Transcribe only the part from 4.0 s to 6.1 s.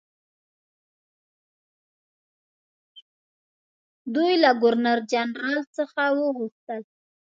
دوی له ګورنرجنرال څخه